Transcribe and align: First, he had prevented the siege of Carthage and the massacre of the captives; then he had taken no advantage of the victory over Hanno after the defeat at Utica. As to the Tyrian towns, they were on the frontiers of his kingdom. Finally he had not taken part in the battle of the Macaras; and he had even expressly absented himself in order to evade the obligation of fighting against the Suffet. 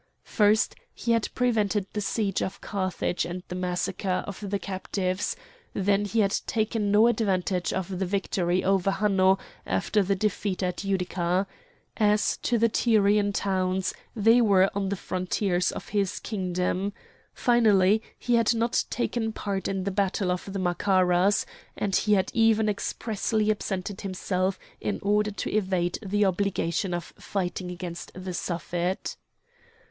First, 0.23 0.73
he 0.95 1.11
had 1.11 1.29
prevented 1.35 1.85
the 1.93 2.01
siege 2.01 2.41
of 2.41 2.59
Carthage 2.59 3.23
and 3.23 3.43
the 3.49 3.53
massacre 3.55 4.23
of 4.25 4.43
the 4.49 4.57
captives; 4.57 5.35
then 5.75 6.05
he 6.05 6.21
had 6.21 6.35
taken 6.47 6.89
no 6.89 7.05
advantage 7.05 7.71
of 7.71 7.99
the 7.99 8.05
victory 8.07 8.63
over 8.63 8.89
Hanno 8.89 9.37
after 9.63 10.01
the 10.01 10.15
defeat 10.15 10.63
at 10.63 10.83
Utica. 10.83 11.45
As 11.97 12.37
to 12.37 12.57
the 12.57 12.67
Tyrian 12.67 13.31
towns, 13.31 13.93
they 14.15 14.41
were 14.41 14.71
on 14.73 14.89
the 14.89 14.95
frontiers 14.95 15.71
of 15.71 15.89
his 15.89 16.17
kingdom. 16.17 16.93
Finally 17.35 18.01
he 18.17 18.33
had 18.33 18.55
not 18.55 18.85
taken 18.89 19.31
part 19.31 19.67
in 19.67 19.83
the 19.83 19.91
battle 19.91 20.31
of 20.31 20.51
the 20.51 20.57
Macaras; 20.57 21.45
and 21.77 21.95
he 21.95 22.13
had 22.13 22.31
even 22.33 22.67
expressly 22.67 23.51
absented 23.51 24.01
himself 24.01 24.57
in 24.79 24.99
order 25.03 25.29
to 25.29 25.51
evade 25.55 25.99
the 26.03 26.25
obligation 26.25 26.91
of 26.95 27.13
fighting 27.19 27.69
against 27.69 28.11
the 28.15 28.33
Suffet. 28.33 29.15